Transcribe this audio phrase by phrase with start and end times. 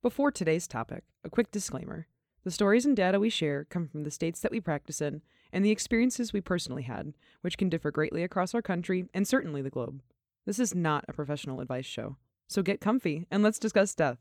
[0.00, 2.06] Before today's topic, a quick disclaimer.
[2.44, 5.64] The stories and data we share come from the states that we practice in and
[5.64, 9.70] the experiences we personally had, which can differ greatly across our country and certainly the
[9.70, 10.00] globe.
[10.46, 12.16] This is not a professional advice show.
[12.46, 14.18] So get comfy and let's discuss death.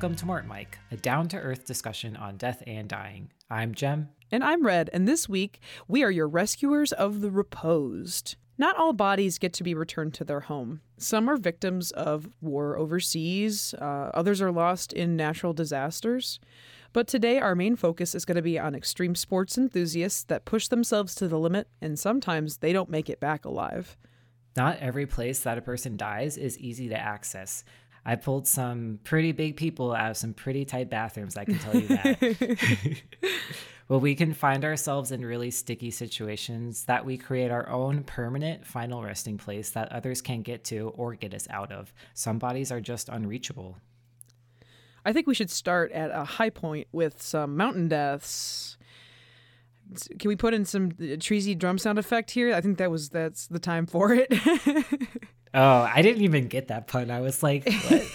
[0.00, 3.30] Welcome to Mort Mike, a down to earth discussion on death and dying.
[3.50, 4.08] I'm Jem.
[4.32, 8.36] And I'm Red, and this week we are your rescuers of the reposed.
[8.56, 10.80] Not all bodies get to be returned to their home.
[10.96, 16.40] Some are victims of war overseas, uh, others are lost in natural disasters.
[16.94, 20.68] But today, our main focus is going to be on extreme sports enthusiasts that push
[20.68, 23.98] themselves to the limit, and sometimes they don't make it back alive.
[24.56, 27.64] Not every place that a person dies is easy to access.
[28.04, 31.76] I pulled some pretty big people out of some pretty tight bathrooms, I can tell
[31.76, 33.02] you that.
[33.88, 38.66] well, we can find ourselves in really sticky situations that we create our own permanent
[38.66, 41.92] final resting place that others can't get to or get us out of.
[42.14, 43.76] Some bodies are just unreachable.
[45.04, 48.76] I think we should start at a high point with some mountain deaths.
[50.18, 52.54] Can we put in some uh, treesy drum sound effect here?
[52.54, 54.32] I think that was that's the time for it.
[55.52, 57.10] Oh, I didn't even get that pun.
[57.10, 58.02] I was like, what?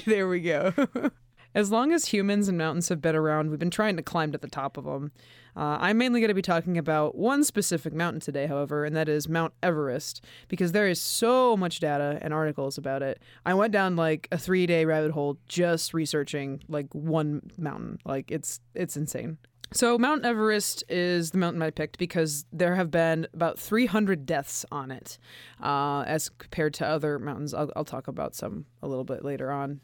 [0.06, 0.72] there we go.
[1.54, 4.38] As long as humans and mountains have been around, we've been trying to climb to
[4.38, 5.10] the top of them.
[5.56, 9.08] Uh, I'm mainly going to be talking about one specific mountain today, however, and that
[9.08, 13.20] is Mount Everest, because there is so much data and articles about it.
[13.44, 17.98] I went down like a three day rabbit hole just researching like one mountain.
[18.04, 19.38] Like it's it's insane.
[19.72, 24.66] So, Mount Everest is the mountain I picked because there have been about 300 deaths
[24.72, 25.16] on it
[25.62, 27.54] uh, as compared to other mountains.
[27.54, 29.80] I'll, I'll talk about some a little bit later on.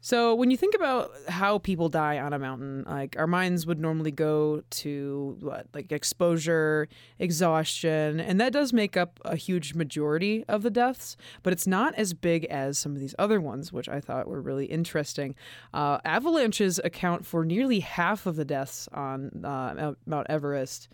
[0.00, 3.80] So when you think about how people die on a mountain, like our minds would
[3.80, 6.88] normally go to what, like exposure,
[7.18, 11.94] exhaustion, and that does make up a huge majority of the deaths, but it's not
[11.96, 15.34] as big as some of these other ones, which I thought were really interesting.
[15.74, 20.88] Uh, avalanches account for nearly half of the deaths on uh, Mount Everest.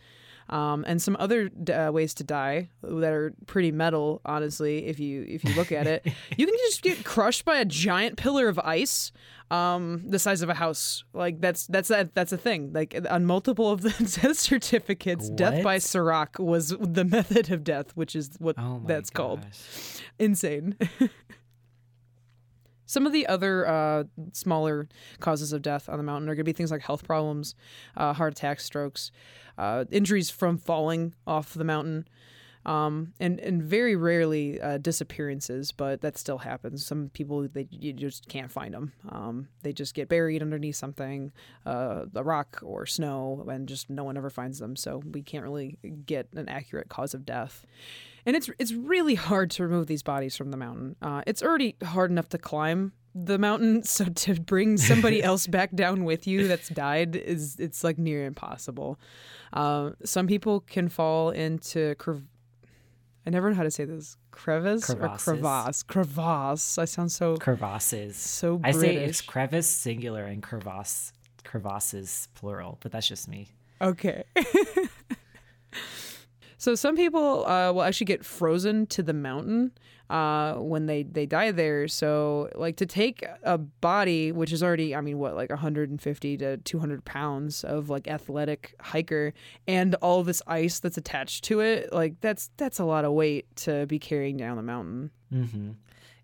[0.51, 4.87] Um, and some other uh, ways to die that are pretty metal, honestly.
[4.87, 6.05] If you if you look at it,
[6.37, 9.11] you can just get crushed by a giant pillar of ice,
[9.51, 11.03] um, the size of a house.
[11.15, 12.73] Like that's that's that that's a thing.
[12.75, 13.91] Like on multiple of the
[14.23, 15.37] death certificates, What?
[15.37, 19.41] death by serac was the method of death, which is what Oh that's called.
[20.19, 20.77] Insane.
[22.87, 24.89] Some of the other uh, smaller
[25.19, 27.55] causes of death on the mountain are going to be things like health problems,
[27.97, 29.11] uh, heart attacks, strokes,
[29.59, 32.07] uh, injuries from falling off the mountain,
[32.67, 35.73] um, and and very rarely uh, disappearances.
[35.73, 36.85] But that still happens.
[36.85, 38.93] Some people they you just can't find them.
[39.09, 41.33] Um, they just get buried underneath something,
[41.67, 44.77] uh, a rock or snow, and just no one ever finds them.
[44.77, 47.67] So we can't really get an accurate cause of death
[48.27, 50.97] and it's it's really hard to remove these bodies from the mountain.
[51.03, 55.75] Uh, it's already hard enough to climb the mountain, so to bring somebody else back
[55.75, 58.99] down with you that's died is it's like near impossible.
[59.53, 62.25] Uh, some people can fall into crev-
[63.27, 65.83] I never know how to say this crevice or crevasse.
[65.83, 66.79] Crevasse.
[66.79, 68.15] I sound so Crevasses.
[68.15, 71.13] so I say it's crevice singular and crevasse
[71.45, 73.49] crevasses plural, but that's just me.
[73.81, 74.25] Okay.
[76.59, 79.73] so some people uh, will actually get frozen to the mountain
[80.11, 81.89] uh, when they, they die there.
[81.89, 86.57] So like to take a body, which is already, I mean, what, like 150 to
[86.59, 89.33] 200 pounds of like athletic hiker
[89.67, 93.55] and all this ice that's attached to it, like that's, that's a lot of weight
[93.57, 95.11] to be carrying down the mountain.
[95.31, 95.71] hmm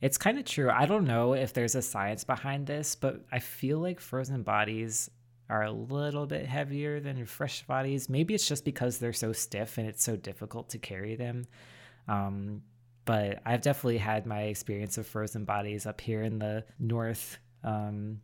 [0.01, 0.71] It's kind of true.
[0.71, 5.11] I don't know if there's a science behind this, but I feel like frozen bodies
[5.51, 8.09] are a little bit heavier than fresh bodies.
[8.09, 11.45] Maybe it's just because they're so stiff and it's so difficult to carry them.
[12.09, 12.63] Um,
[13.05, 17.39] but I've definitely had my experience of frozen bodies up here in the north.
[17.65, 18.21] Um,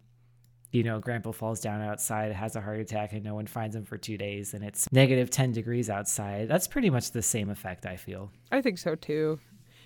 [0.71, 3.85] you know, grandpa falls down outside, has a heart attack, and no one finds him
[3.85, 6.49] for two days, and it's negative 10 degrees outside.
[6.49, 8.31] That's pretty much the same effect, I feel.
[8.53, 9.41] I think so too.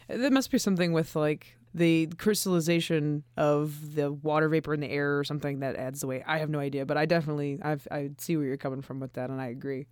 [0.09, 5.19] There must be something with like the crystallization of the water vapor in the air
[5.19, 6.23] or something that adds the weight.
[6.27, 9.13] I have no idea, but I definitely I've, I see where you're coming from with
[9.15, 9.87] that, and I agree.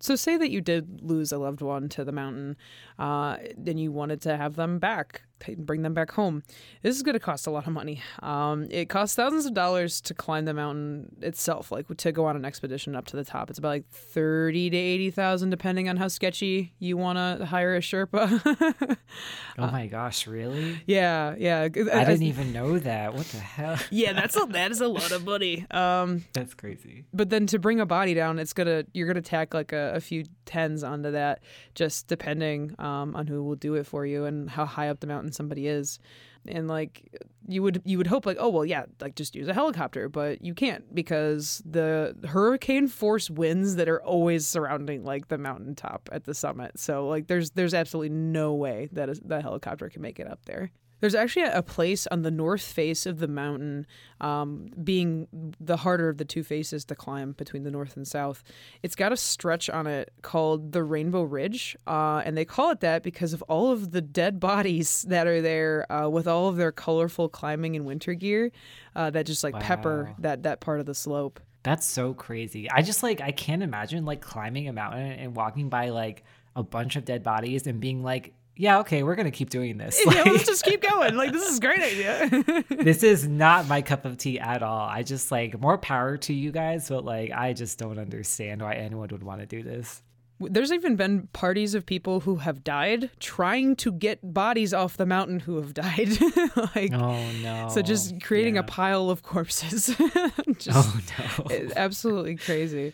[0.00, 2.56] So, say that you did lose a loved one to the mountain,
[2.98, 3.36] uh,
[3.66, 5.22] and you wanted to have them back.
[5.58, 6.42] Bring them back home.
[6.82, 8.02] This is going to cost a lot of money.
[8.22, 12.36] Um, it costs thousands of dollars to climb the mountain itself, like to go on
[12.36, 13.50] an expedition up to the top.
[13.50, 17.76] It's about like thirty to eighty thousand, depending on how sketchy you want to hire
[17.76, 18.96] a Sherpa.
[19.58, 20.80] oh my gosh, really?
[20.86, 21.62] Yeah, yeah.
[21.62, 23.14] I didn't even know that.
[23.14, 23.78] What the hell?
[23.90, 25.66] yeah, that's a that is a lot of money.
[25.70, 27.04] Um, that's crazy.
[27.12, 30.00] But then to bring a body down, it's gonna you're gonna tack like a, a
[30.00, 31.40] few tens onto that,
[31.74, 35.06] just depending um, on who will do it for you and how high up the
[35.06, 35.98] mountain somebody is.
[36.46, 37.10] And like
[37.48, 40.42] you would you would hope like oh well yeah like just use a helicopter but
[40.42, 46.24] you can't because the hurricane force winds that are always surrounding like the mountaintop at
[46.24, 46.78] the summit.
[46.78, 50.44] So like there's there's absolutely no way that a, that helicopter can make it up
[50.44, 50.70] there
[51.04, 53.86] there's actually a place on the north face of the mountain,
[54.22, 55.28] um, being
[55.60, 58.42] the harder of the two faces to climb between the north and south.
[58.82, 62.80] It's got a stretch on it called the Rainbow Ridge, uh, and they call it
[62.80, 66.56] that because of all of the dead bodies that are there uh, with all of
[66.56, 68.50] their colorful climbing and winter gear
[68.96, 69.60] uh, that just like wow.
[69.60, 71.38] pepper that that part of the slope.
[71.64, 72.70] That's so crazy.
[72.70, 76.24] I just like I can't imagine like climbing a mountain and walking by like
[76.56, 80.04] a bunch of dead bodies and being like yeah, okay, we're gonna keep doing this.
[80.06, 81.16] Like, yeah, let's just keep going.
[81.16, 82.64] Like, this is a great idea.
[82.84, 84.88] this is not my cup of tea at all.
[84.88, 88.74] I just like more power to you guys, but like, I just don't understand why
[88.74, 90.02] anyone would want to do this.
[90.40, 95.06] There's even been parties of people who have died trying to get bodies off the
[95.06, 96.08] mountain who have died.
[96.74, 97.68] like, oh no!
[97.70, 98.60] So just creating yeah.
[98.60, 99.94] a pile of corpses.
[99.98, 101.70] Oh, just, oh no!
[101.76, 102.92] Absolutely crazy.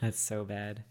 [0.00, 0.82] That's so bad.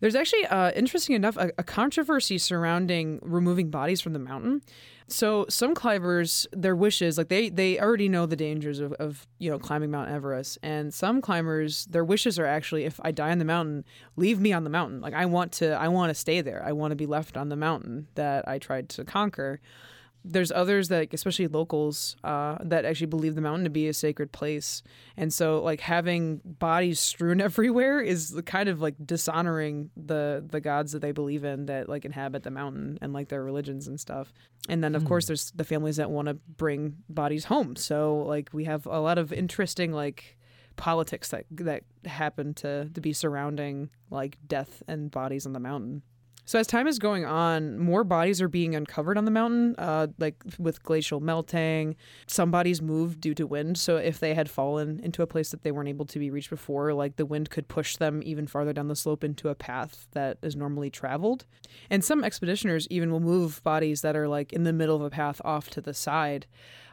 [0.00, 4.62] There's actually, uh, interesting enough, a, a, controversy surrounding removing bodies from the mountain.
[5.06, 9.50] So some climbers, their wishes, like they they already know the dangers of, of you
[9.50, 13.38] know climbing Mount Everest, and some climbers, their wishes are actually, if I die on
[13.38, 13.84] the mountain,
[14.16, 15.00] leave me on the mountain.
[15.00, 16.62] Like I want to, I want to stay there.
[16.64, 19.60] I want to be left on the mountain that I tried to conquer
[20.24, 24.32] there's others that especially locals uh, that actually believe the mountain to be a sacred
[24.32, 24.82] place.
[25.16, 30.92] And so like having bodies strewn everywhere is kind of like dishonoring the the gods
[30.92, 34.32] that they believe in that like inhabit the mountain and like their religions and stuff.
[34.68, 35.08] And then of mm.
[35.08, 37.76] course there's the families that want to bring bodies home.
[37.76, 40.38] So like we have a lot of interesting like
[40.76, 46.02] politics that that happen to to be surrounding like death and bodies on the mountain
[46.44, 50.08] so as time is going on, more bodies are being uncovered on the mountain, uh,
[50.18, 51.96] like with glacial melting.
[52.26, 53.78] Some bodies move due to wind.
[53.78, 56.50] So if they had fallen into a place that they weren't able to be reached
[56.50, 60.06] before, like the wind could push them even farther down the slope into a path
[60.12, 61.46] that is normally traveled.
[61.88, 65.10] And some expeditioners even will move bodies that are like in the middle of a
[65.10, 66.46] path off to the side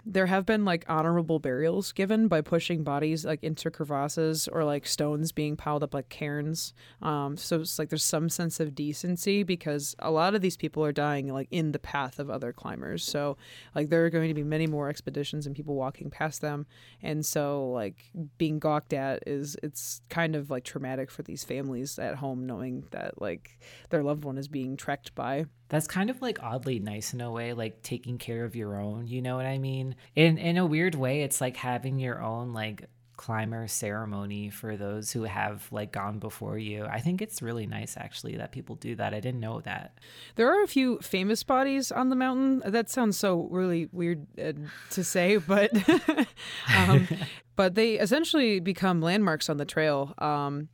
[0.06, 4.88] there have been like honorable burials given by pushing bodies like into crevasses or like
[4.88, 6.74] stones being piled up like cairns.
[7.02, 10.84] Um, so it's like there's some sense of decency because a lot of these people
[10.84, 13.04] are dying like in the path of other climbers.
[13.04, 13.38] So
[13.76, 16.66] like there are going to be many more expeditions and people walking past them,
[17.02, 22.00] and so like being gawked at is it's kind of like traumatic for these families
[22.00, 23.60] at home knowing that like
[23.90, 27.32] their loved one is being trekked by that's kind of like oddly nice in a
[27.32, 29.96] way like taking care of your own you know what i mean?
[30.16, 32.88] In in a weird way it's like having your own like
[33.22, 36.86] climber ceremony for those who have like gone before you.
[36.86, 39.14] I think it's really nice actually that people do that.
[39.14, 40.00] I didn't know that.
[40.38, 42.64] There are a few famous bodies on the mountain.
[42.66, 44.54] That sounds so really weird uh,
[44.90, 45.72] to say but
[46.76, 47.08] um,
[47.56, 50.16] but they essentially become landmarks on the trail.
[50.18, 50.70] Um,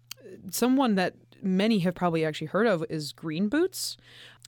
[0.50, 3.98] someone that many have probably actually heard of is green boots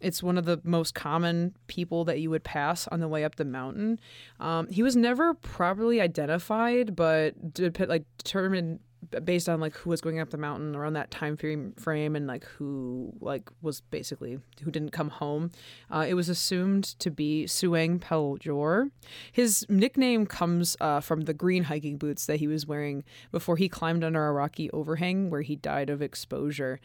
[0.01, 3.35] it's one of the most common people that you would pass on the way up
[3.35, 3.99] the mountain.
[4.39, 8.79] Um, he was never properly identified, but de- like determined
[9.23, 12.27] based on like who was going up the mountain around that time frame frame and
[12.27, 15.51] like who like was basically who didn't come home.
[15.89, 18.91] Uh, it was assumed to be Tsewang Paljor.
[19.31, 23.69] His nickname comes uh, from the green hiking boots that he was wearing before he
[23.69, 26.79] climbed under a rocky overhang where he died of exposure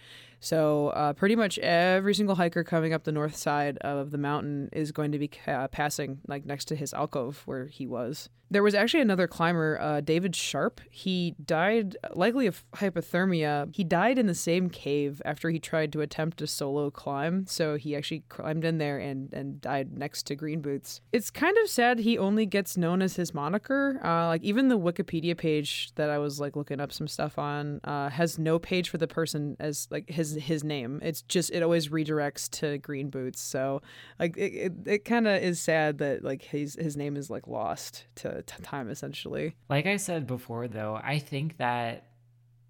[0.45, 4.69] so uh, pretty much every single hiker coming up the north side of the mountain
[4.73, 8.29] is going to be ca- passing like next to his alcove where he was.
[8.51, 10.81] There was actually another climber, uh, David Sharp.
[10.91, 13.75] He died likely of hypothermia.
[13.75, 17.47] He died in the same cave after he tried to attempt a solo climb.
[17.49, 21.01] So he actually climbed in there and, and died next to Green Boots.
[21.11, 23.99] It's kind of sad he only gets known as his moniker.
[24.05, 27.81] Uh, like even the Wikipedia page that I was like looking up some stuff on
[27.83, 31.01] uh, has no page for the person as like his his name.
[31.03, 33.41] It's just it always redirects to Green Boots.
[33.41, 33.83] So
[34.19, 37.47] like it it, it kind of is sad that like his his name is like
[37.47, 39.55] lost to, to time essentially.
[39.69, 42.07] Like I said before though, I think that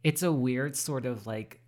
[0.02, 1.60] it's a weird sort of like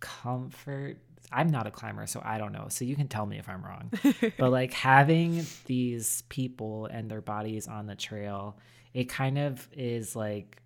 [0.00, 0.98] comfort
[1.32, 2.66] I'm not a climber, so I don't know.
[2.68, 3.90] So you can tell me if I'm wrong.
[4.38, 8.58] but like having these people and their bodies on the trail,
[8.92, 10.62] it kind of is like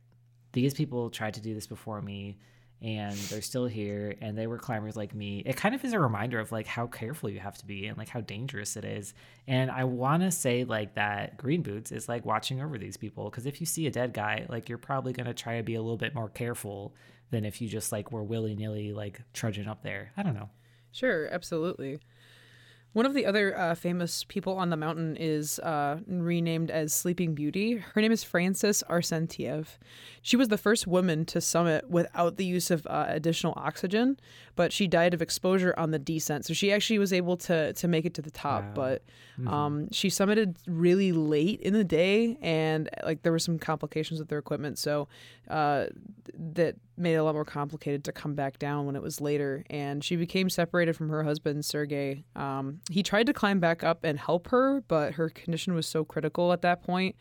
[0.52, 2.38] these people tried to do this before me
[2.82, 5.42] and they're still here and they were climbers like me.
[5.46, 7.96] It kind of is a reminder of like how careful you have to be and
[7.96, 9.14] like how dangerous it is.
[9.48, 13.30] And i want to say like that green boots is like watching over these people
[13.30, 15.74] because if you see a dead guy like you're probably going to try to be
[15.74, 16.94] a little bit more careful
[17.30, 20.12] than if you just like were willy-nilly like trudging up there.
[20.16, 20.50] I don't know.
[20.92, 22.00] Sure, absolutely.
[22.96, 27.34] One of the other uh, famous people on the mountain is uh, renamed as Sleeping
[27.34, 27.76] Beauty.
[27.76, 29.66] Her name is Frances Arsentiev.
[30.22, 34.18] She was the first woman to summit without the use of uh, additional oxygen,
[34.56, 36.44] but she died of exposure on the descent.
[36.46, 38.72] So she actually was able to to make it to the top, Wow.
[38.74, 39.02] but
[39.46, 44.28] um, she summited really late in the day, and like there were some complications with
[44.28, 45.08] their equipment, so
[45.48, 45.86] uh,
[46.34, 49.62] that made it a lot more complicated to come back down when it was later.
[49.68, 52.24] And she became separated from her husband Sergey.
[52.34, 56.04] Um, he tried to climb back up and help her, but her condition was so
[56.04, 57.14] critical at that point.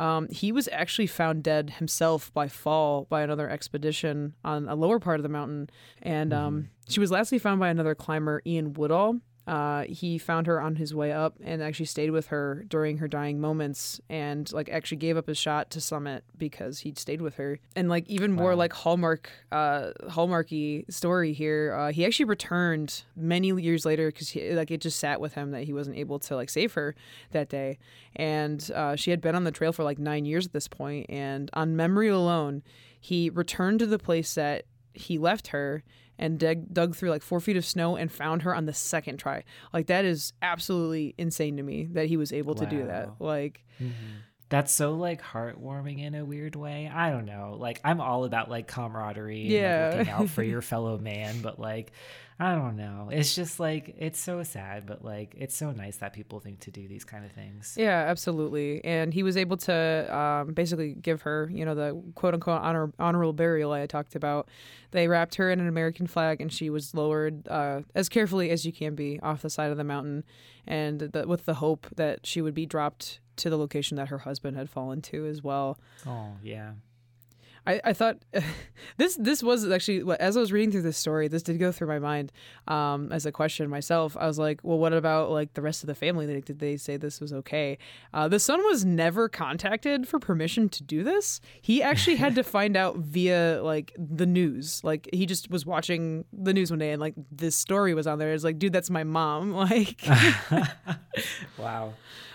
[0.00, 4.98] Um, he was actually found dead himself by fall by another expedition on a lower
[4.98, 5.70] part of the mountain,
[6.02, 9.20] and um, she was lastly found by another climber, Ian Woodall.
[9.46, 13.06] Uh, he found her on his way up and actually stayed with her during her
[13.06, 17.34] dying moments and like actually gave up his shot to summit because he'd stayed with
[17.34, 18.56] her and like even more Wow.
[18.56, 24.70] like hallmark uh hallmarky story here uh, he actually returned many years later because like
[24.70, 26.94] it just sat with him that he wasn't able to like save her
[27.32, 27.76] that day
[28.16, 31.04] and uh, she had been on the trail for like nine years at this point
[31.10, 32.62] and on memory alone
[32.98, 35.82] he returned to the place that he left her
[36.18, 39.18] and dug, dug through like four feet of snow and found her on the second
[39.18, 39.44] try.
[39.72, 43.08] Like that is absolutely insane to me that he was able to do that.
[43.08, 43.16] Wow.
[43.18, 43.92] Like mm-hmm.
[44.48, 48.48] that's so like heartwarming in a weird way i don't know like i'm all about
[48.48, 51.92] like camaraderie and like, looking out for your fellow man but like
[52.40, 56.12] i don't know it's just like it's so sad but like it's so nice that
[56.12, 58.84] people think to do these kind of things yeah, absolutely.
[58.84, 62.92] And he was able to um, basically give her, you know, the quote unquote honor,
[62.98, 64.48] honorable burial I talked about.
[64.90, 68.64] They wrapped her in an American flag and she was lowered uh, as carefully as
[68.64, 70.24] you can be off the side of the mountain,
[70.66, 74.18] and the, with the hope that she would be dropped to the location that her
[74.18, 75.78] husband had fallen to as well.
[76.06, 76.72] oh yeah
[77.66, 78.18] I, I thought
[78.96, 81.88] this this was actually as I was reading through this story, this did go through
[81.88, 82.32] my mind
[82.68, 84.16] um, as a question myself.
[84.18, 86.26] I was like, well, what about like the rest of the family?
[86.26, 87.78] Like, did they say this was okay?
[88.12, 91.40] Uh, the son was never contacted for permission to do this.
[91.60, 94.82] He actually had to find out via like the news.
[94.84, 98.18] Like he just was watching the news one day and like this story was on
[98.18, 98.32] there.
[98.32, 99.54] It's like, dude, that's my mom.
[99.64, 100.06] Like,
[101.56, 101.94] wow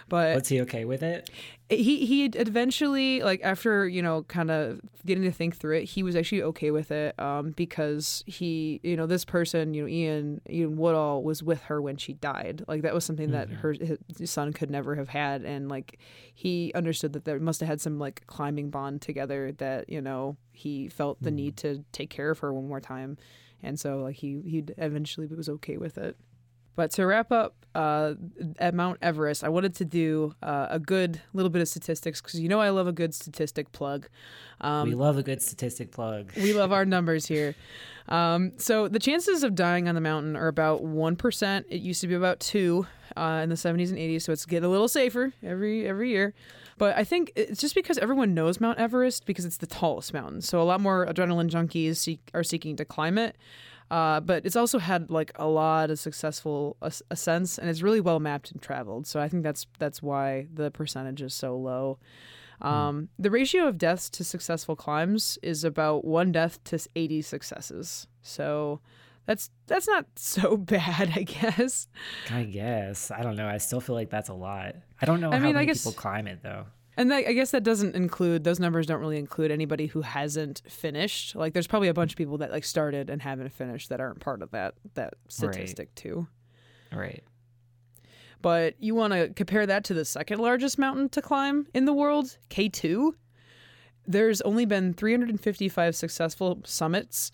[0.10, 1.30] but was he okay with it?
[1.70, 6.02] he he eventually like after you know kind of getting to think through it he
[6.02, 10.42] was actually okay with it um because he you know this person you know ian
[10.50, 12.64] ian woodall was with her when she died.
[12.68, 13.76] Like that was something that her
[14.18, 16.00] his son could never have had and like
[16.34, 20.38] he understood that there must have had some like climbing bond together that you know
[20.52, 23.18] he felt the need to take care of her one more time.
[23.62, 26.18] And so like he he eventually was okay with it
[26.80, 28.14] but to wrap up, uh,
[28.58, 32.40] at Mount Everest, I wanted to do uh, a good little bit of statistics because
[32.40, 34.08] you know I love a good statistic plug.
[34.62, 37.56] Um, we love a good statistic plug we love our numbers here.
[38.08, 41.66] Um, so the chances of dying on the mountain are about one percent.
[41.70, 44.64] It used to be about two uh, in the seventies and eighties, so it's getting
[44.64, 46.34] a little safer every every year.
[46.78, 50.40] But I think it's just because everyone knows Mount Everest because it's the tallest mountain.
[50.42, 53.36] So a lot more adrenaline junkies seek, are seeking to climb it.
[53.92, 58.02] Uh, but it's also had like a lot of successful as- ascents, and it's really
[58.02, 59.08] well mapped and traveled.
[59.08, 61.98] So I think that's that's why the percentage is so low.
[62.62, 68.06] Um, The ratio of deaths to successful climbs is about one death to 80 successes.
[68.22, 68.82] So
[69.26, 71.88] that's that's not so bad, I guess.
[72.32, 75.30] i guess i don't know i still feel like that's a lot i don't know
[75.32, 76.66] I how mean, I many guess- people climb it though
[77.00, 78.86] And that, I guess that doesn't include those numbers.
[78.86, 81.34] Don't really include anybody who hasn't finished.
[81.34, 84.20] Like, there's probably a bunch of people that like started and haven't finished that aren't
[84.20, 86.28] part of that that statistic too.
[86.92, 87.24] right
[88.42, 91.94] But you want to compare that to the second largest mountain to climb in the
[91.94, 93.14] world, K2.
[94.06, 97.32] There's only been 355 successful summits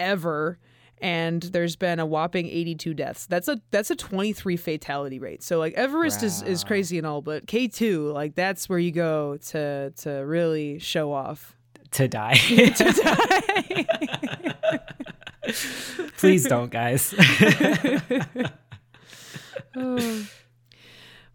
[0.00, 0.58] ever
[1.02, 3.26] and there's been a whopping 82 deaths.
[3.26, 5.42] That's a that's a 23 fatality rate.
[5.42, 9.36] So like Everest is is crazy and all, but K2 like that's where you go
[9.48, 11.56] to to really show off.
[11.90, 12.38] to die
[16.16, 17.14] please don't guys
[19.76, 20.26] oh.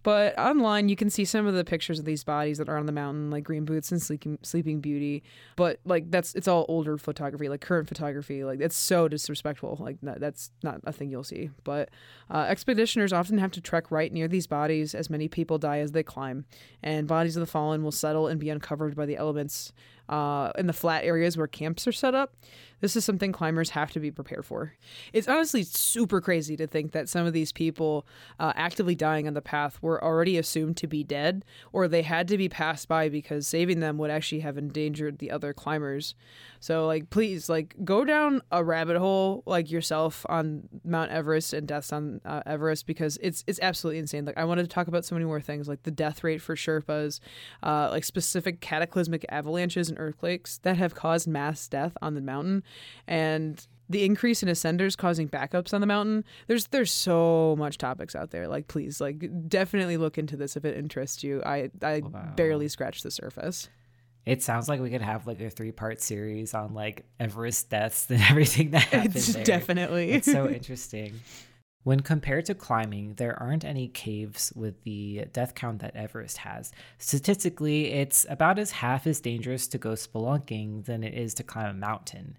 [0.08, 2.86] But online, you can see some of the pictures of these bodies that are on
[2.86, 5.22] the mountain, like Green Boots and Sleeping, Sleeping Beauty.
[5.58, 8.46] But like that's it's all older photography, like current photography.
[8.46, 9.76] Like it's so disrespectful.
[9.82, 11.50] Like that's not a thing you'll see.
[11.66, 11.90] But
[12.30, 15.92] uh, expeditioners often have to trek right near these bodies, as many people die as
[15.92, 16.46] they climb,
[16.82, 19.74] and bodies of the fallen will settle and be uncovered by the elements
[20.08, 22.34] uh, in the flat areas where camps are set up.
[22.80, 24.74] This is something climbers have to be prepared for.
[25.14, 28.06] It's honestly super crazy to think that some of these people
[28.40, 31.44] uh, actively dying on the path were already assumed to be dead,
[31.74, 35.32] or they had to be passed by because saving them would actually have endangered the
[35.32, 36.14] other climbers.
[36.60, 41.68] So, like, please, like, go down a rabbit hole like yourself on Mount Everest and
[41.68, 44.26] deaths on uh, Everest because it's it's absolutely insane.
[44.26, 46.56] Like, I wanted to talk about so many more things, like the death rate for
[46.56, 47.20] Sherpas,
[47.64, 52.64] uh, like specific cataclysmic avalanches and earthquakes that have caused mass death on the mountain
[53.08, 56.26] and the increase in ascenders causing backups on the mountain.
[56.48, 58.48] There's there's so much topics out there.
[58.48, 61.42] Like please, like definitely look into this if it interests you.
[61.46, 62.34] I I wow.
[62.36, 63.70] barely scratched the surface.
[64.26, 68.08] It sounds like we could have like a three part series on like Everest deaths
[68.10, 69.16] and everything that happened.
[69.16, 69.44] It's there.
[69.46, 71.22] definitely it's so interesting.
[71.84, 76.72] When compared to climbing, there aren't any caves with the death count that Everest has.
[76.98, 81.70] Statistically, it's about as half as dangerous to go spelunking than it is to climb
[81.70, 82.38] a mountain.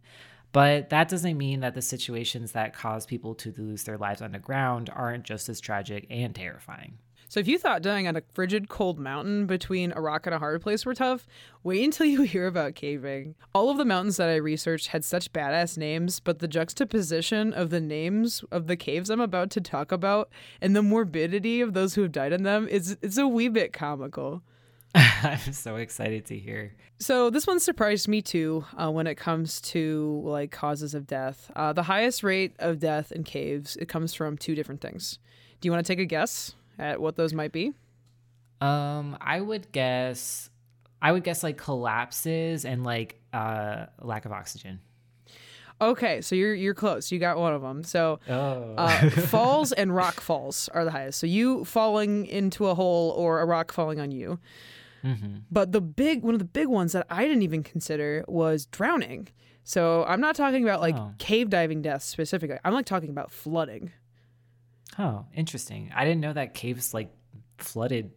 [0.52, 4.90] But that doesn't mean that the situations that cause people to lose their lives underground
[4.94, 6.98] aren't just as tragic and terrifying.
[7.28, 10.38] So if you thought dying on a frigid cold mountain between a rock and a
[10.38, 11.26] hard place were tough,
[11.62, 13.34] wait until you hear about caving.
[13.54, 17.68] All of the mountains that I researched had such badass names, but the juxtaposition of
[17.68, 20.30] the names of the caves I'm about to talk about
[20.62, 23.74] and the morbidity of those who have died in them is it's a wee bit
[23.74, 24.42] comical.
[24.94, 26.74] I'm so excited to hear.
[26.98, 31.50] So this one surprised me too uh, when it comes to like causes of death.
[31.54, 35.18] Uh, the highest rate of death in caves it comes from two different things.
[35.60, 37.72] Do you want to take a guess at what those might be?
[38.60, 40.50] Um, I would guess,
[41.00, 44.80] I would guess like collapses and like uh lack of oxygen.
[45.80, 47.12] Okay, so you're you're close.
[47.12, 47.84] You got one of them.
[47.84, 48.74] So oh.
[48.76, 51.20] uh, falls and rock falls are the highest.
[51.20, 54.40] So you falling into a hole or a rock falling on you.
[55.04, 55.36] Mm-hmm.
[55.50, 59.28] But the big one of the big ones that I didn't even consider was drowning.
[59.62, 61.12] So I'm not talking about like oh.
[61.18, 62.58] cave diving deaths specifically.
[62.64, 63.92] I'm like talking about flooding.
[64.98, 65.90] Oh, interesting.
[65.94, 67.10] I didn't know that caves like
[67.58, 68.10] flooded.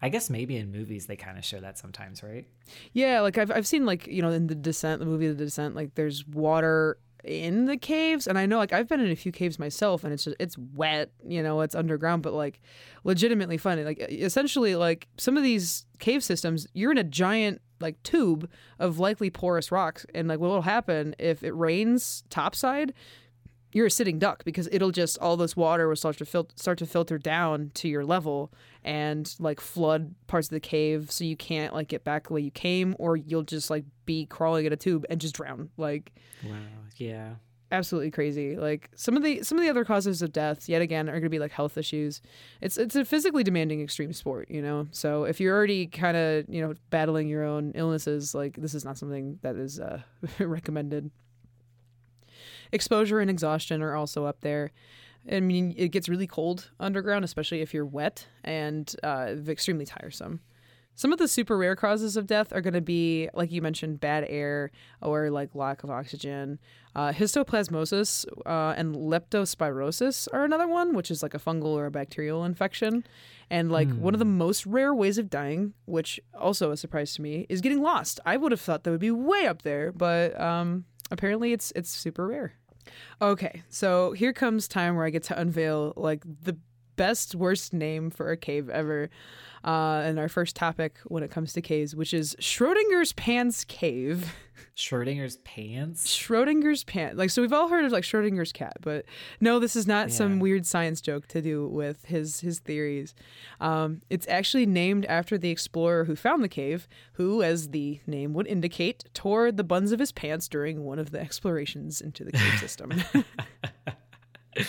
[0.00, 2.46] I guess maybe in movies they kind of show that sometimes, right?
[2.92, 5.74] Yeah, like I've I've seen like, you know, in the Descent, the movie The Descent,
[5.74, 9.32] like there's water in the caves and I know like I've been in a few
[9.32, 12.60] caves myself and it's just it's wet, you know, it's underground but like
[13.02, 13.82] legitimately funny.
[13.84, 18.98] Like essentially like some of these cave systems, you're in a giant like tube of
[18.98, 22.92] likely porous rocks and like what will happen if it rains topside
[23.74, 26.78] you're a sitting duck because it'll just all this water will start to fil- start
[26.78, 28.50] to filter down to your level
[28.82, 32.40] and like flood parts of the cave so you can't like get back the way
[32.40, 36.12] you came or you'll just like be crawling in a tube and just drown like
[36.46, 36.54] wow
[36.96, 37.34] yeah.
[37.72, 41.08] Absolutely crazy like some of the some of the other causes of death yet again
[41.08, 42.20] are going to be like health issues.
[42.60, 44.86] It's it's a physically demanding extreme sport you know?
[44.92, 48.84] So if you're already kind of you know battling your own illnesses like this is
[48.84, 50.02] not something that is uh,
[50.38, 51.10] recommended
[52.72, 54.72] Exposure and exhaustion are also up there.
[55.30, 60.40] I mean, it gets really cold underground, especially if you're wet and uh, extremely tiresome.
[60.96, 63.98] Some of the super rare causes of death are going to be, like you mentioned,
[63.98, 64.70] bad air
[65.02, 66.60] or like lack of oxygen.
[66.94, 71.90] Uh, histoplasmosis uh, and leptospirosis are another one, which is like a fungal or a
[71.90, 73.04] bacterial infection.
[73.50, 73.98] And like mm.
[73.98, 74.38] one of the hmm.
[74.38, 78.20] most rare ways of dying, which also a surprise to me, is getting lost.
[78.24, 81.90] I would have thought that would be way up there, but um, apparently it's it's
[81.90, 82.54] super rare.
[83.20, 86.56] Okay, so here comes time where I get to unveil like the
[86.96, 89.10] best worst name for a cave ever.
[89.64, 94.34] Uh, and our first topic when it comes to caves, which is Schrodinger's Pants Cave.
[94.76, 96.06] Schrodinger's pants?
[96.06, 97.16] Schrodinger's pants.
[97.16, 99.06] Like so we've all heard of like Schrodinger's cat, but
[99.40, 100.14] no, this is not yeah.
[100.16, 103.14] some weird science joke to do with his his theories.
[103.58, 108.34] Um, it's actually named after the explorer who found the cave, who, as the name
[108.34, 112.32] would indicate, tore the buns of his pants during one of the explorations into the
[112.32, 112.92] cave system.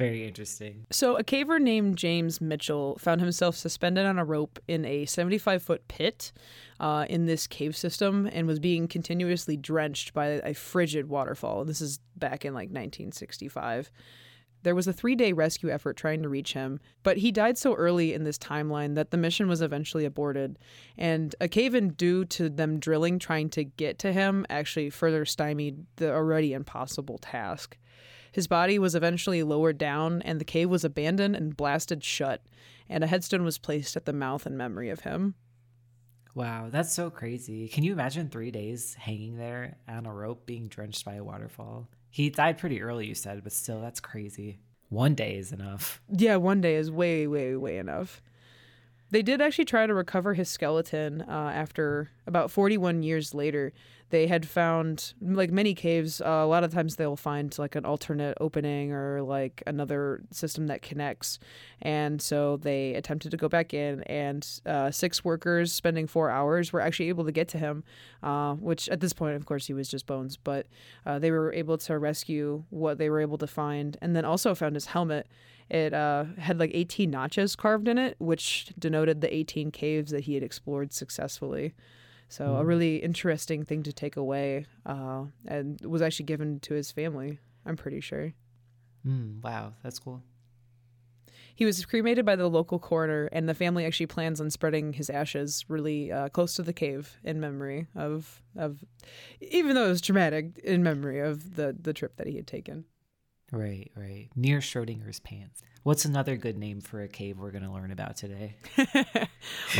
[0.00, 0.86] Very interesting.
[0.90, 5.62] So, a caver named James Mitchell found himself suspended on a rope in a 75
[5.62, 6.32] foot pit
[6.80, 11.66] uh, in this cave system and was being continuously drenched by a frigid waterfall.
[11.66, 13.90] This is back in like 1965.
[14.62, 17.74] There was a three day rescue effort trying to reach him, but he died so
[17.74, 20.58] early in this timeline that the mission was eventually aborted.
[20.96, 25.26] And a cave in due to them drilling trying to get to him actually further
[25.26, 27.76] stymied the already impossible task.
[28.32, 32.42] His body was eventually lowered down, and the cave was abandoned and blasted shut.
[32.88, 35.34] And a headstone was placed at the mouth in memory of him.
[36.34, 37.68] Wow, that's so crazy.
[37.68, 41.88] Can you imagine three days hanging there on a rope being drenched by a waterfall?
[42.08, 44.60] He died pretty early, you said, but still, that's crazy.
[44.88, 46.00] One day is enough.
[46.08, 48.22] Yeah, one day is way, way, way enough.
[49.10, 53.72] They did actually try to recover his skeleton uh, after about 41 years later.
[54.10, 57.84] They had found, like many caves, uh, a lot of times they'll find like an
[57.84, 61.38] alternate opening or like another system that connects.
[61.82, 66.72] And so they attempted to go back in, and uh, six workers spending four hours
[66.72, 67.84] were actually able to get to him,
[68.22, 70.66] uh, which at this point, of course, he was just bones, but
[71.06, 74.54] uh, they were able to rescue what they were able to find and then also
[74.54, 75.28] found his helmet.
[75.70, 80.24] It uh, had like 18 notches carved in it, which denoted the 18 caves that
[80.24, 81.74] he had explored successfully.
[82.28, 82.60] So mm.
[82.60, 87.38] a really interesting thing to take away, uh, and was actually given to his family.
[87.64, 88.32] I'm pretty sure.
[89.06, 90.22] Mm, wow, that's cool.
[91.54, 95.10] He was cremated by the local coroner, and the family actually plans on spreading his
[95.10, 98.84] ashes really uh, close to the cave in memory of of,
[99.40, 102.86] even though it was traumatic, in memory of the the trip that he had taken.
[103.52, 104.28] Right, right.
[104.36, 105.62] Near Schrodinger's pants.
[105.82, 108.54] What's another good name for a cave we're going to learn about today?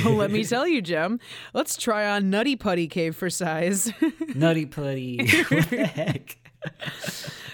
[0.05, 1.21] well, let me tell you, Jem.
[1.53, 3.93] Let's try on Nutty Putty Cave for size.
[4.35, 5.19] Nutty Putty.
[5.49, 6.39] what the heck?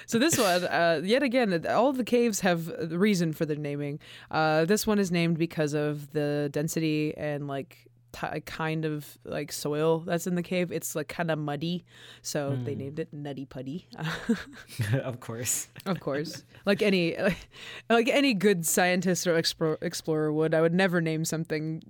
[0.07, 3.99] so this one, uh, yet again, all the caves have a reason for the naming.
[4.31, 9.53] Uh, this one is named because of the density and like t- kind of like
[9.53, 10.73] soil that's in the cave.
[10.73, 11.85] It's like kind of muddy,
[12.23, 12.65] so mm.
[12.65, 12.79] they hmm.
[12.79, 13.89] named it Nutty Putty.
[15.03, 16.45] of course, of course.
[16.65, 17.49] Like any like,
[17.89, 21.81] like any good scientist or explorer would, I would never name something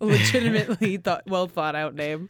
[0.00, 2.28] legitimately thought well thought out name.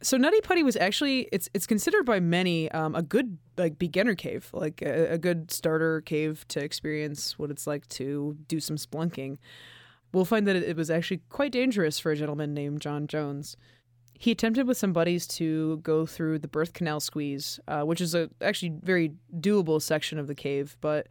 [0.00, 4.14] so Nutty Putty was actually it's it's considered by many um, a good like beginner
[4.14, 8.76] cave, like a, a, good starter cave to experience what it's like to do some
[8.76, 9.38] splunking
[10.12, 13.56] we'll find that it was actually quite dangerous for a gentleman named John Jones.
[14.18, 18.14] He attempted with some buddies to go through the birth canal squeeze, uh, which is
[18.14, 21.08] a actually very doable section of the cave, but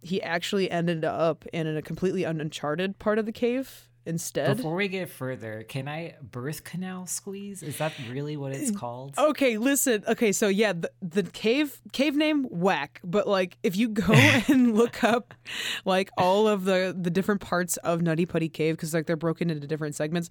[0.00, 4.56] he actually ended up in a completely uncharted part of the cave instead.
[4.56, 7.62] Before we get further, can I birth canal squeeze?
[7.62, 9.14] Is that really what it's mm, called?
[9.18, 10.02] Okay, listen.
[10.08, 14.12] Okay, so yeah, the, the cave cave name whack, but like if you go
[14.48, 15.34] and look up
[15.84, 19.50] like all of the the different parts of Nutty Putty Cave because like they're broken
[19.50, 20.28] into different segments,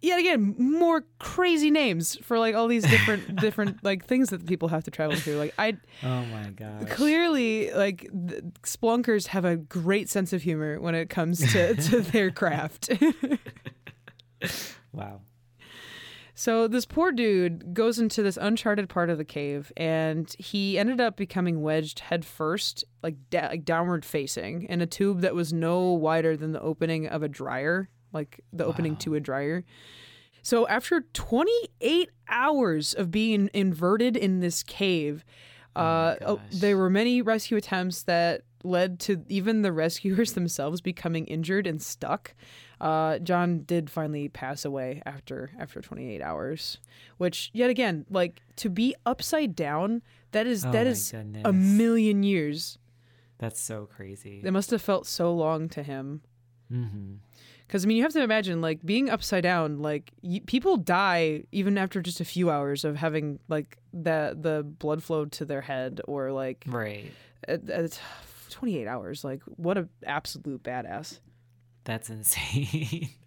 [0.00, 4.68] yet again more crazy names for like all these different different like things that people
[4.68, 5.36] have to travel through.
[5.36, 8.08] Like i oh my god clearly like
[8.62, 12.90] splunkers have a great sense of humor when it comes to to their craft.
[14.92, 15.20] Wow.
[16.34, 21.00] So this poor dude goes into this uncharted part of the cave and he ended
[21.00, 25.52] up becoming wedged head first like, da- like downward facing in a tube that was
[25.52, 28.70] no wider than the opening of a dryer like the wow.
[28.70, 29.64] opening to a dryer.
[30.42, 35.24] So after 28 hours of being inverted in this cave,
[35.76, 40.80] oh uh, oh, there were many rescue attempts that led to even the rescuers themselves
[40.80, 42.34] becoming injured and stuck.
[42.80, 46.78] Uh, John did finally pass away after after 28 hours,
[47.16, 51.42] which yet again, like to be upside down, that is oh that is goodness.
[51.44, 52.78] a million years.
[53.38, 54.40] That's so crazy.
[54.44, 56.22] It must have felt so long to him.
[56.72, 57.14] Mm-hmm.
[57.68, 59.78] Because I mean, you have to imagine like being upside down.
[59.80, 64.64] Like y- people die even after just a few hours of having like the the
[64.64, 67.12] blood flow to their head or like right.
[67.46, 68.00] At, at
[68.50, 69.22] 28 hours.
[69.22, 71.20] Like what a absolute badass.
[71.84, 73.10] That's insane.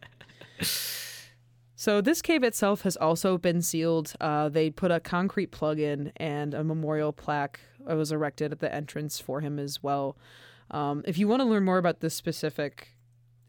[1.81, 4.13] So this cave itself has also been sealed.
[4.21, 8.71] Uh, they put a concrete plug in, and a memorial plaque was erected at the
[8.71, 10.15] entrance for him as well.
[10.69, 12.89] Um, if you want to learn more about this specific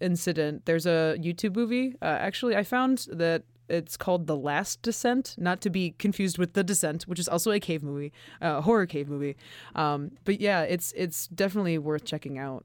[0.03, 0.67] incident.
[0.67, 1.95] There's a YouTube movie.
[2.03, 6.53] Uh, actually, I found that it's called The Last Descent, not to be confused with
[6.53, 9.37] The Descent, which is also a cave movie, a uh, horror cave movie.
[9.75, 12.65] Um, but yeah, it's it's definitely worth checking out.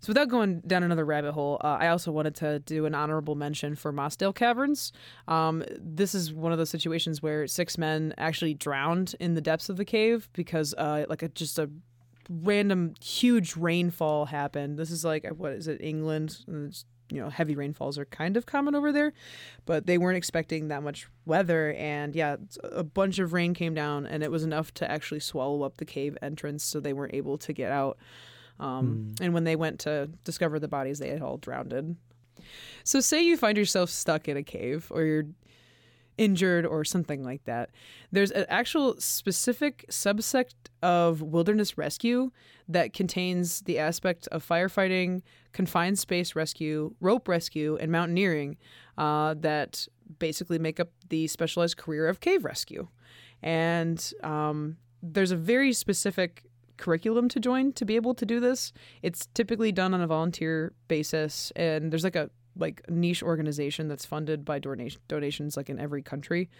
[0.00, 3.34] So without going down another rabbit hole, uh, I also wanted to do an honorable
[3.34, 4.92] mention for Mossdale Caverns.
[5.28, 9.68] Um, this is one of those situations where six men actually drowned in the depths
[9.68, 11.68] of the cave because, uh, like, a, just a
[12.30, 14.78] random huge rainfall happened.
[14.78, 16.44] This is like what is it, England?
[17.12, 19.12] you know, heavy rainfalls are kind of common over there,
[19.66, 21.72] but they weren't expecting that much weather.
[21.72, 25.62] And yeah, a bunch of rain came down, and it was enough to actually swallow
[25.62, 27.98] up the cave entrance, so they weren't able to get out.
[28.58, 29.24] Um, mm.
[29.24, 31.96] And when they went to discover the bodies, they had all drowned.
[32.84, 35.26] So, say you find yourself stuck in a cave, or you're
[36.20, 37.70] injured or something like that.
[38.12, 42.30] There's an actual specific subsect of wilderness rescue
[42.68, 48.58] that contains the aspect of firefighting, confined space rescue, rope rescue, and mountaineering
[48.98, 52.86] uh, that basically make up the specialized career of cave rescue.
[53.42, 56.44] And um, there's a very specific
[56.76, 58.74] curriculum to join to be able to do this.
[59.02, 62.28] It's typically done on a volunteer basis, and there's like a
[62.60, 66.50] like niche organization that's funded by donation, donations like in every country.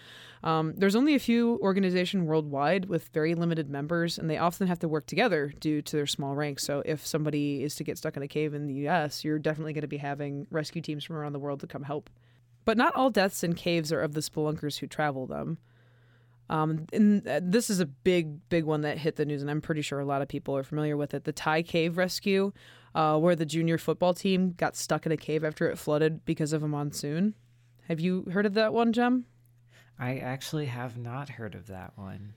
[0.42, 4.78] Um, there's only a few organizations worldwide with very limited members, and they often have
[4.80, 6.64] to work together due to their small ranks.
[6.64, 9.74] So if somebody is to get stuck in a cave in the U.S., you're definitely
[9.74, 12.10] going to be having rescue teams from around the world to come help.
[12.64, 15.58] But not all deaths in caves are of the spelunkers who travel them.
[16.50, 19.60] Um, and uh, this is a big, big one that hit the news, and I'm
[19.60, 21.22] pretty sure a lot of people are familiar with it.
[21.22, 22.52] The Thai cave rescue,
[22.94, 26.52] uh, where the junior football team got stuck in a cave after it flooded because
[26.52, 27.34] of a monsoon.
[27.88, 29.26] Have you heard of that one, Jem?
[29.98, 32.34] I actually have not heard of that one.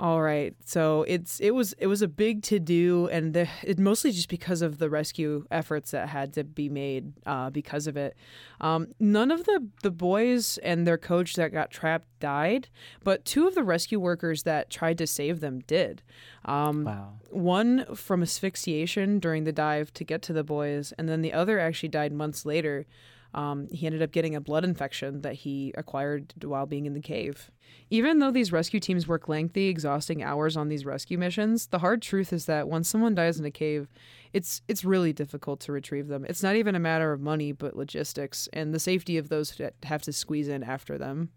[0.00, 0.54] All right.
[0.64, 4.30] So it's it was it was a big to do, and the, it mostly just
[4.30, 8.16] because of the rescue efforts that had to be made uh, because of it.
[8.62, 12.68] Um, none of the the boys and their coach that got trapped died,
[13.04, 16.02] but two of the rescue workers that tried to save them did.
[16.46, 17.12] Um, Wow.
[17.28, 21.58] One from asphyxiation during the dive to get to the boys, and then the other
[21.58, 22.86] actually died months later.
[23.32, 27.00] Um, he ended up getting a blood infection that he acquired while being in the
[27.00, 27.50] cave.
[27.88, 32.02] Even though these rescue teams work lengthy, exhausting hours on these rescue missions, the hard
[32.02, 33.88] truth is that when someone dies in a cave,
[34.32, 36.24] it's it's really difficult to retrieve them.
[36.28, 39.74] It's not even a matter of money, but logistics and the safety of those that
[39.84, 41.30] have to squeeze in after them.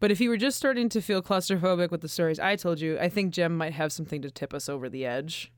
[0.00, 2.98] But if you were just starting to feel claustrophobic with the stories I told you,
[2.98, 5.52] I think Jem might have something to tip us over the edge.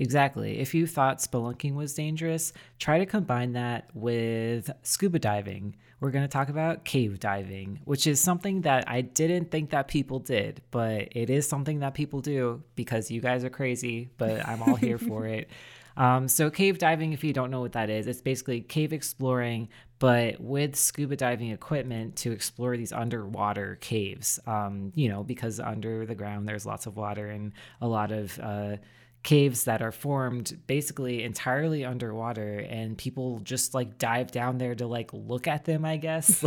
[0.00, 0.58] Exactly.
[0.58, 5.76] If you thought spelunking was dangerous, try to combine that with scuba diving.
[6.00, 9.88] We're going to talk about cave diving, which is something that I didn't think that
[9.88, 14.48] people did, but it is something that people do because you guys are crazy, but
[14.48, 15.48] I'm all here for it.
[15.96, 19.68] Um, so, cave diving, if you don't know what that is, it's basically cave exploring,
[19.98, 24.38] but with scuba diving equipment to explore these underwater caves.
[24.46, 28.38] Um, you know, because under the ground there's lots of water and a lot of
[28.40, 28.76] uh,
[29.22, 34.86] caves that are formed basically entirely underwater and people just like dive down there to
[34.86, 36.42] like look at them i guess.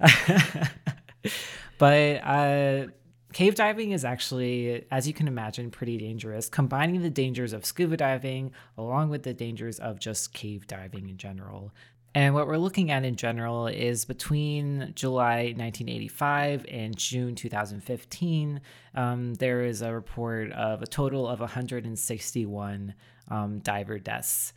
[1.78, 2.86] But uh
[3.32, 7.96] cave diving is actually as you can imagine pretty dangerous combining the dangers of scuba
[7.96, 11.72] diving along with the dangers of just cave diving in general
[12.14, 18.60] and what we're looking at in general is between July 1985 and June 2015,
[18.94, 22.94] um, there is a report of a total of 161
[23.28, 24.52] um, diver deaths.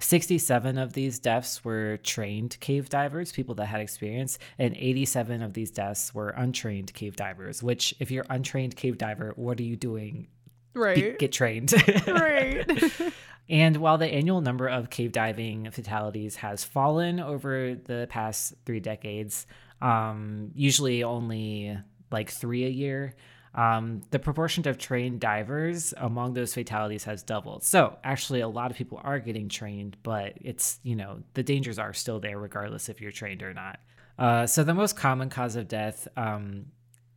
[0.00, 5.52] 67 of these deaths were trained cave divers, people that had experience, and 87 of
[5.52, 9.76] these deaths were untrained cave divers, which, if you're untrained cave diver, what are you
[9.76, 10.26] doing?
[10.74, 11.18] Be- Right.
[11.18, 11.72] get trained.
[12.06, 12.66] right.
[13.48, 18.78] And while the annual number of cave diving fatalities has fallen over the past three
[18.78, 19.44] decades,
[19.82, 21.76] um, usually only
[22.12, 23.16] like three a year,
[23.56, 27.64] um, the proportion of trained divers among those fatalities has doubled.
[27.64, 31.80] So actually, a lot of people are getting trained, but it's, you know, the dangers
[31.80, 33.80] are still there regardless if you're trained or not.
[34.16, 36.66] Uh, so the most common cause of death um,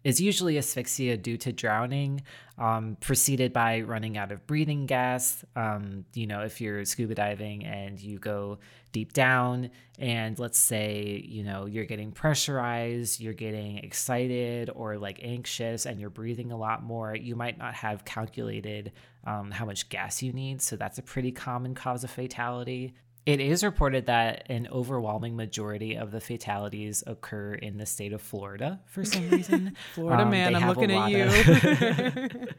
[0.04, 2.22] is usually asphyxia due to drowning,
[2.58, 5.46] um, preceded by running out of breathing gas.
[5.56, 8.60] Um, you know, if you're scuba diving and you go
[8.92, 15.20] deep down, and let's say, you know, you're getting pressurized, you're getting excited or like
[15.24, 18.92] anxious, and you're breathing a lot more, you might not have calculated
[19.26, 20.62] um, how much gas you need.
[20.62, 22.94] So that's a pretty common cause of fatality.
[23.26, 28.22] It is reported that an overwhelming majority of the fatalities occur in the state of
[28.22, 29.78] Florida for some reason.
[29.96, 31.24] Florida Um, man, I'm looking at you.
[31.24, 32.38] of-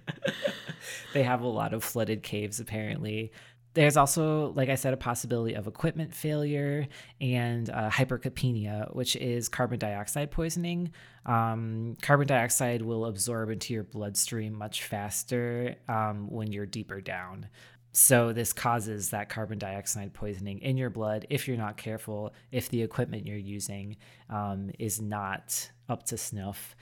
[1.12, 3.32] they have a lot of flooded caves, apparently.
[3.74, 6.86] There's also, like I said, a possibility of equipment failure
[7.20, 10.92] and uh, hypercapnia, which is carbon dioxide poisoning.
[11.26, 17.48] Um, carbon dioxide will absorb into your bloodstream much faster um, when you're deeper down.
[17.96, 22.68] So, this causes that carbon dioxide poisoning in your blood if you're not careful, if
[22.68, 23.96] the equipment you're using
[24.28, 26.74] um, is not up to snuff.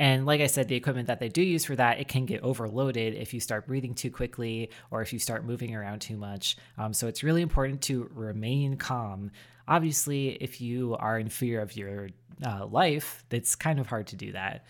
[0.00, 2.42] And like I said, the equipment that they do use for that, it can get
[2.42, 6.56] overloaded if you start breathing too quickly or if you start moving around too much.
[6.76, 9.30] Um, so it's really important to remain calm.
[9.68, 12.08] Obviously, if you are in fear of your
[12.44, 14.64] uh, life, it's kind of hard to do that.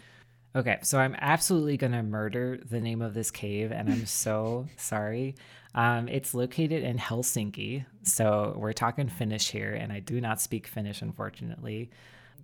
[0.57, 4.66] Okay, so I'm absolutely going to murder the name of this cave, and I'm so
[4.77, 5.35] sorry.
[5.79, 10.67] Um, it's located in Helsinki, so we're talking Finnish here, and I do not speak
[10.67, 11.91] Finnish, unfortunately.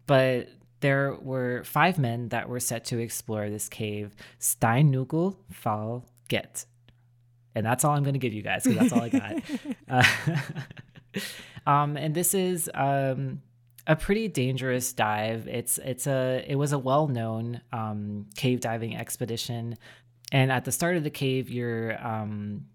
[0.06, 6.64] But there were five men that were set to explore this cave, Steinugl Fall Get.
[7.56, 9.42] And that's all I'm going to give you guys because that's all I got.
[9.88, 11.20] uh,
[11.68, 13.42] um, and this is um,
[13.88, 15.48] a pretty dangerous dive.
[15.48, 19.76] It's it's a it was a well known um, cave diving expedition,
[20.30, 22.66] and at the start of the cave, you're um,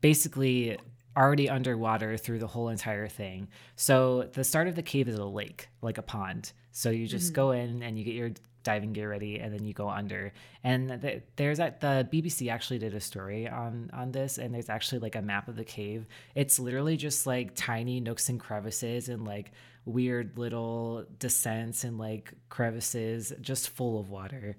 [0.00, 0.78] basically
[1.16, 3.48] already underwater through the whole entire thing.
[3.76, 6.52] So the start of the cave is a lake, like a pond.
[6.70, 7.34] So you just mm-hmm.
[7.34, 8.30] go in and you get your
[8.62, 10.32] diving gear ready and then you go under
[10.62, 14.68] and the, there's at the bbc actually did a story on on this and there's
[14.68, 19.08] actually like a map of the cave it's literally just like tiny nooks and crevices
[19.08, 19.52] and like
[19.86, 24.54] weird little descents and like crevices just full of water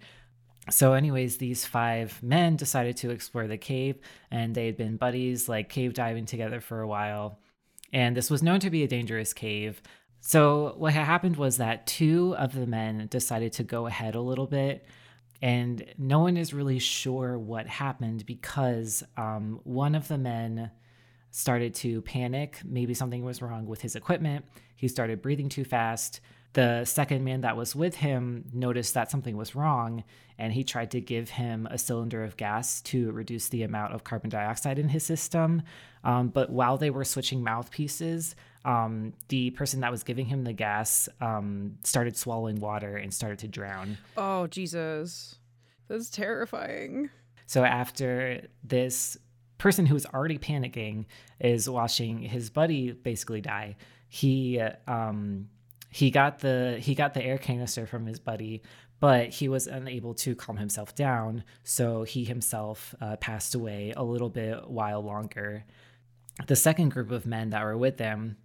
[0.70, 3.98] so anyways these five men decided to explore the cave
[4.32, 7.40] and they had been buddies like cave diving together for a while
[7.92, 9.82] and this was known to be a dangerous cave
[10.22, 14.22] so, what had happened was that two of the men decided to go ahead a
[14.22, 14.86] little bit,
[15.42, 20.72] and no one is really sure what happened because um, one of the men
[21.32, 22.60] started to panic.
[22.66, 24.46] Maybe something was wrong with his equipment.
[24.76, 26.20] He started breathing too fast.
[26.54, 30.04] The second man that was with him noticed that something was wrong
[30.40, 34.04] and he tried to give him a cylinder of gas to reduce the amount of
[34.04, 35.62] carbon dioxide in his system.
[36.04, 38.36] Um, but while they were switching mouthpieces,
[38.66, 43.40] um, the person that was giving him the gas um, started swallowing water and started
[43.40, 43.98] to drown.
[44.18, 45.36] Oh, Jesus.
[45.88, 47.10] That's terrifying.
[47.46, 49.18] So after this
[49.58, 51.06] person who was already panicking
[51.40, 53.76] is watching his buddy basically die,
[54.08, 55.50] he um,
[55.90, 58.62] he got the he got the air canister from his buddy,
[59.00, 64.04] but he was unable to calm himself down, so he himself uh, passed away a
[64.04, 65.66] little bit while longer.
[66.48, 68.38] The second group of men that were with them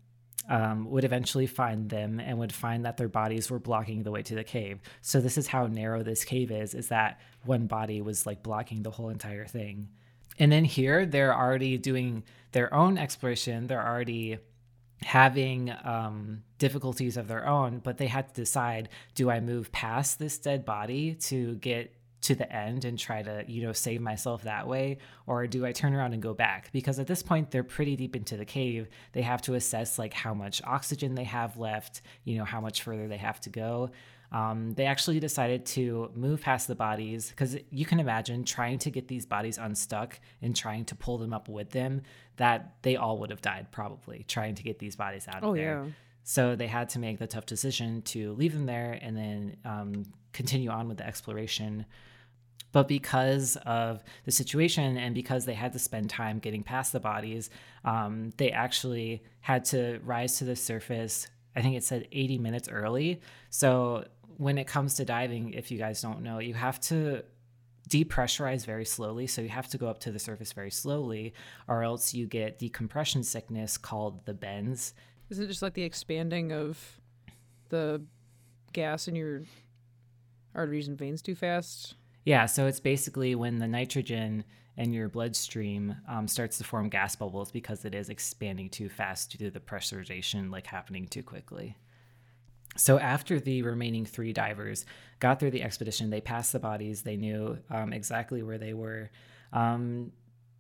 [0.49, 4.23] um, would eventually find them and would find that their bodies were blocking the way
[4.23, 4.81] to the cave.
[5.01, 8.83] So this is how narrow this cave is: is that one body was like blocking
[8.83, 9.89] the whole entire thing.
[10.39, 13.67] And then here, they're already doing their own exploration.
[13.67, 14.39] They're already
[15.03, 20.19] having um, difficulties of their own, but they had to decide: do I move past
[20.19, 24.43] this dead body to get to the end and try to, you know, save myself
[24.45, 24.99] that way?
[25.27, 26.71] Or do I turn around and go back?
[26.73, 28.89] Because at this point, they're pretty deep into the cave.
[29.13, 32.83] They have to assess like how much oxygen they have left, you know, how much
[32.83, 33.91] further they have to go.
[34.35, 38.91] Um, they actually decided to move past the bodies because you can imagine trying to
[38.91, 42.03] get these bodies unstuck and trying to pull them up with them,
[42.37, 45.55] that they all would have died probably trying to get these bodies out of oh,
[45.55, 45.85] there.
[45.85, 45.91] Yeah.
[46.25, 50.05] So they had to make the tough decision to leave them there and then um,
[50.33, 51.87] continue on with the exploration.
[52.73, 56.99] But because of the situation and because they had to spend time getting past the
[56.99, 57.51] bodies,
[57.85, 61.29] um, they actually had to rise to the surface.
[61.55, 63.21] I think it said 80 minutes early.
[63.49, 64.07] So
[64.39, 67.23] when it comes to diving, if you guys don't know, you have to
[67.89, 69.27] depressurize very slowly.
[69.27, 71.35] So you have to go up to the surface very slowly,
[71.69, 74.95] or else you get decompression sickness called the bends.
[75.31, 77.01] Isn't it just like the expanding of
[77.69, 78.03] the
[78.73, 79.43] gas in your
[80.55, 81.95] arteries and veins too fast?
[82.25, 84.45] Yeah, so it's basically when the nitrogen
[84.77, 89.31] in your bloodstream um, starts to form gas bubbles because it is expanding too fast
[89.31, 91.77] due to the pressurization like happening too quickly.
[92.77, 94.85] So after the remaining three divers
[95.21, 97.03] got through the expedition, they passed the bodies.
[97.03, 99.11] They knew um, exactly where they were.
[99.53, 100.13] Um,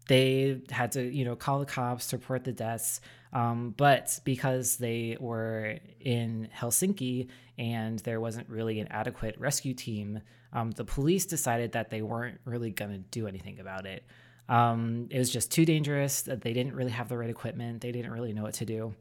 [0.07, 3.01] they had to, you know, call the cops report the deaths.
[3.33, 10.21] Um, but because they were in Helsinki and there wasn't really an adequate rescue team,
[10.53, 14.05] um, the police decided that they weren't really going to do anything about it.
[14.49, 16.23] Um, it was just too dangerous.
[16.23, 17.81] They didn't really have the right equipment.
[17.81, 18.95] They didn't really know what to do.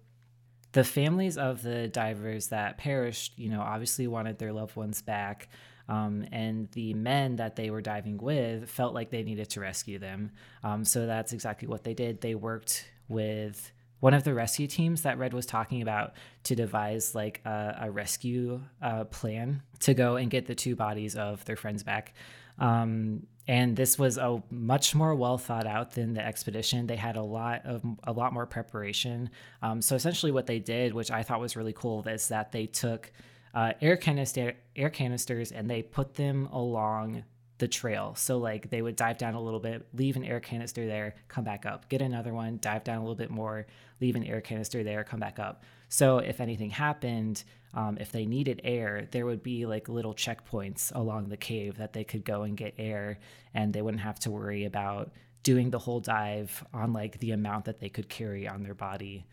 [0.74, 5.50] The families of the divers that perished, you know, obviously wanted their loved ones back.
[5.90, 10.00] Um, and the men that they were diving with felt like they needed to rescue
[10.00, 10.32] them.
[10.64, 12.22] Um, so that's exactly what they did.
[12.22, 17.16] They worked with one of the rescue teams that Red was talking about to devise
[17.16, 21.56] like a, a rescue uh, plan to go and get the two bodies of their
[21.56, 22.14] friends back.
[22.60, 26.88] Um, and this was a much more well thought out than the expedition.
[26.88, 29.30] They had a lot of a lot more preparation.
[29.62, 32.68] Um, so essentially, what they did, which I thought was really cool, is that they
[32.68, 33.12] took
[33.54, 37.24] uh, air canister air canisters and they put them along
[37.58, 38.16] the trail.
[38.16, 41.44] So like they would dive down a little bit, leave an air canister there, come
[41.44, 43.68] back up, get another one, dive down a little bit more,
[44.02, 45.64] leave an air canister there, come back up.
[45.88, 47.44] So if anything happened,
[47.74, 51.94] um, if they needed air, there would be like little checkpoints along the cave that
[51.94, 53.20] they could go and get air,
[53.54, 55.12] and they wouldn't have to worry about
[55.42, 59.26] doing the whole dive on like the amount that they could carry on their body.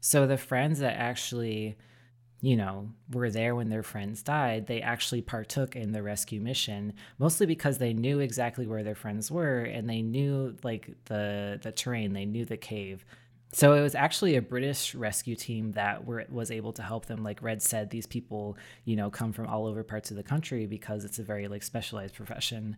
[0.00, 1.76] So the friends that actually,
[2.40, 6.94] you know, were there when their friends died, they actually partook in the rescue mission,
[7.18, 11.72] mostly because they knew exactly where their friends were and they knew like the the
[11.72, 13.04] terrain, they knew the cave.
[13.52, 17.24] So it was actually a British rescue team that were was able to help them.
[17.24, 20.66] Like Red said, these people, you know, come from all over parts of the country
[20.66, 22.76] because it's a very like specialized profession.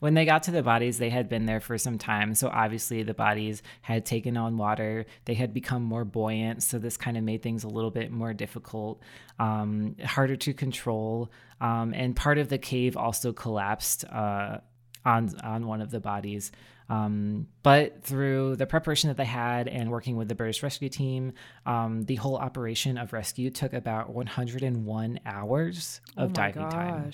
[0.00, 2.34] When they got to the bodies, they had been there for some time.
[2.34, 5.06] So obviously the bodies had taken on water.
[5.24, 6.62] They had become more buoyant.
[6.62, 9.00] So this kind of made things a little bit more difficult,
[9.38, 11.30] um, harder to control.
[11.60, 14.58] Um, and part of the cave also collapsed uh,
[15.06, 16.52] on on one of the bodies.
[16.88, 21.32] Um, but through the preparation that they had and working with the British rescue team,
[21.64, 26.72] um, the whole operation of rescue took about 101 hours of oh diving gosh.
[26.72, 27.10] time.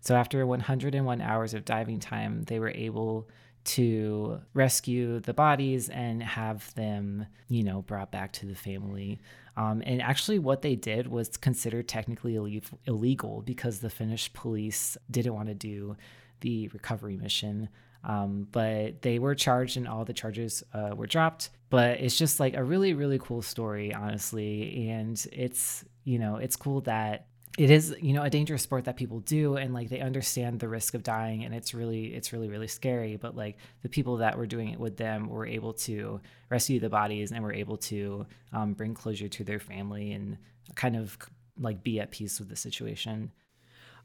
[0.00, 3.28] So after 101 hours of diving time, they were able
[3.64, 9.20] to rescue the bodies and have them, you know, brought back to the family.
[9.56, 15.34] Um, and actually, what they did was considered technically illegal because the Finnish police didn't
[15.34, 15.96] want to do
[16.40, 17.68] the recovery mission.
[18.04, 21.50] Um, but they were charged and all the charges uh, were dropped.
[21.70, 24.88] But it's just like a really, really cool story, honestly.
[24.88, 27.26] And it's, you know, it's cool that
[27.58, 30.68] it is you know a dangerous sport that people do and like they understand the
[30.68, 34.38] risk of dying and it's really it's really really scary but like the people that
[34.38, 36.20] were doing it with them were able to
[36.50, 40.38] rescue the bodies and were able to um, bring closure to their family and
[40.76, 41.18] kind of
[41.58, 43.32] like be at peace with the situation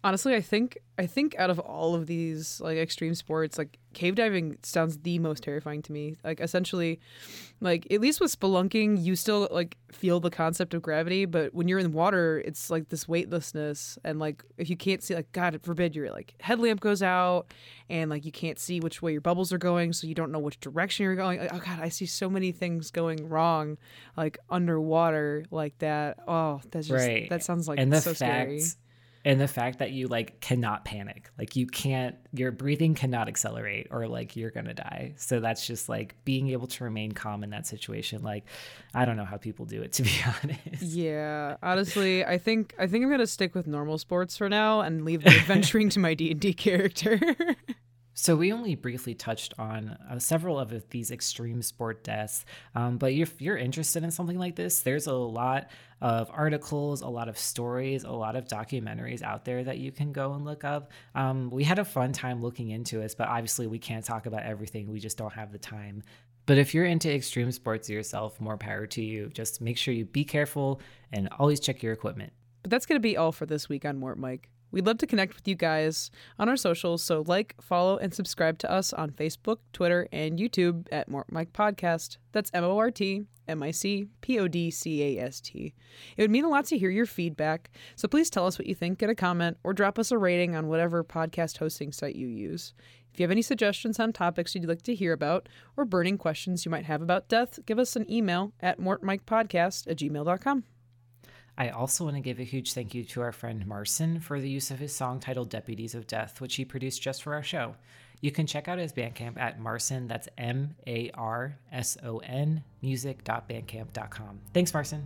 [0.03, 4.15] Honestly, I think I think out of all of these like extreme sports, like cave
[4.15, 6.17] diving sounds the most terrifying to me.
[6.23, 6.99] Like essentially,
[7.61, 11.67] like at least with spelunking, you still like feel the concept of gravity, but when
[11.67, 15.59] you're in water, it's like this weightlessness and like if you can't see like God
[15.63, 17.47] forbid your like headlamp goes out
[17.89, 20.39] and like you can't see which way your bubbles are going, so you don't know
[20.39, 21.39] which direction you're going.
[21.39, 23.77] Like, oh God, I see so many things going wrong
[24.17, 26.19] like underwater like that.
[26.27, 27.29] Oh, that's just right.
[27.29, 28.63] that sounds like and the so fact scary.
[29.25, 31.29] And the fact that you like cannot panic.
[31.37, 35.13] Like you can't your breathing cannot accelerate or like you're gonna die.
[35.17, 38.45] So that's just like being able to remain calm in that situation like
[38.93, 40.11] i don't know how people do it to be
[40.43, 40.83] honest.
[40.83, 45.05] Yeah, honestly, I think I think I'm gonna stick with normal sports for now and
[45.05, 47.19] leave the adventuring to my D and D character.
[48.15, 52.45] So we only briefly touched on uh, several of these extreme sport deaths,
[52.75, 57.07] um, but if you're interested in something like this, there's a lot of articles, a
[57.07, 60.63] lot of stories, a lot of documentaries out there that you can go and look
[60.63, 60.91] up.
[61.15, 64.43] Um, we had a fun time looking into it, but obviously we can't talk about
[64.43, 64.91] everything.
[64.91, 66.03] We just don't have the time.
[66.45, 69.29] But if you're into extreme sports yourself, more power to you.
[69.33, 72.33] Just make sure you be careful and always check your equipment.
[72.63, 74.49] but that's gonna be all for this week on Mort Mic.
[74.73, 76.09] We'd love to connect with you guys
[76.39, 80.87] on our socials, so like, follow, and subscribe to us on Facebook, Twitter, and YouTube
[80.91, 82.17] at Mort Mic Podcast.
[82.31, 85.75] That's M O R T M I C P O D C A S T.
[86.17, 88.73] It would mean a lot to hear your feedback, so please tell us what you
[88.73, 92.27] think, get a comment, or drop us a rating on whatever podcast hosting site you
[92.27, 92.73] use.
[93.13, 95.47] If you have any suggestions on topics you'd like to hear about,
[95.77, 99.97] or burning questions you might have about death, give us an email at mortmicpodcast at
[99.97, 100.63] gmail.com.
[101.57, 104.49] I also want to give a huge thank you to our friend Marson for the
[104.49, 107.75] use of his song titled Deputies of Death, which he produced just for our show.
[108.21, 112.63] You can check out his Bandcamp at Marson, that's M A R S O N,
[112.81, 114.39] music.bandcamp.com.
[114.53, 115.05] Thanks, Marson.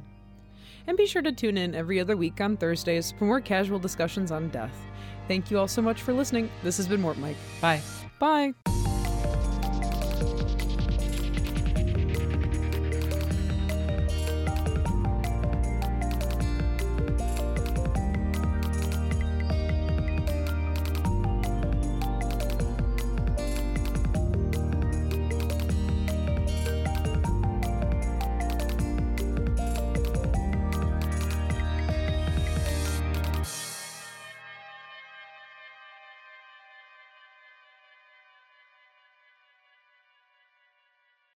[0.86, 4.32] And be sure to tune in every other week on Thursdays for more casual discussions
[4.32, 4.76] on death.
[5.28, 6.50] Thank you all so much for listening.
[6.64, 7.36] This has been Mort Mic.
[7.60, 7.82] Bye.
[8.20, 8.54] Bye.